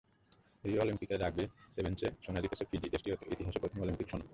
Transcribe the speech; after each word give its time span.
Rio 0.63 0.81
অলিম্পিকের 0.81 1.21
rugby 1.21 1.45
সেভেনসে 1.75 2.07
সোনা 2.23 2.39
জিতেছে 2.43 2.65
ফিজি, 2.69 2.87
দেশটির 2.89 3.31
ইতিহাসে 3.33 3.59
প্রথম 3.63 3.79
অলিম্পিক 3.81 4.07
সোনা। 4.09 4.25